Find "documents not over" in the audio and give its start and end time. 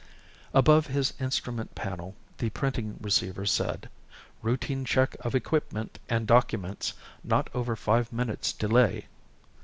6.25-7.75